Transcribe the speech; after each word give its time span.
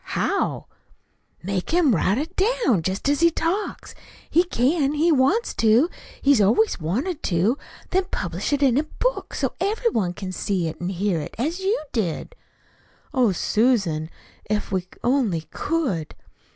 "How?" 0.17 0.65
"Make 1.43 1.69
him 1.69 1.93
write 1.95 2.17
it 2.17 2.35
down, 2.35 2.81
jest 2.81 3.07
as 3.07 3.19
he 3.19 3.29
talks. 3.29 3.93
He 4.31 4.43
can 4.43 4.95
he 4.95 5.11
wants 5.11 5.53
to. 5.57 5.91
He's 6.23 6.41
always 6.41 6.81
wanted 6.81 7.21
to. 7.21 7.59
Then 7.91 8.05
publish 8.05 8.51
it 8.51 8.63
in 8.63 8.79
a 8.79 8.83
book, 8.83 9.35
so 9.35 9.53
everybody 9.59 10.13
can 10.13 10.31
see 10.31 10.67
it 10.67 10.81
and 10.81 10.89
hear 10.91 11.19
it, 11.21 11.35
as 11.37 11.59
you 11.59 11.79
did." 11.91 12.33
"Oh, 13.13 13.31
Susan, 13.31 14.09
if 14.49 14.71
we 14.71 14.87
only 15.03 15.41
could!" 15.51 16.15